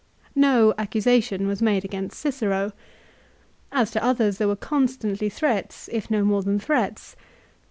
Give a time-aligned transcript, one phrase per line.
[0.33, 2.71] No accusation was made against Cicero.
[3.71, 7.15] As to others there were constantly threats, if no more than threats.